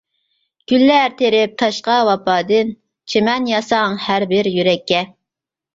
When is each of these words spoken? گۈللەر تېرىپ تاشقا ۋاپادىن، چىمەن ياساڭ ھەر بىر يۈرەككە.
گۈللەر 0.71 1.13
تېرىپ 1.19 1.53
تاشقا 1.63 1.99
ۋاپادىن، 2.09 2.73
چىمەن 3.15 3.49
ياساڭ 3.55 4.03
ھەر 4.09 4.31
بىر 4.35 4.55
يۈرەككە. 4.59 5.07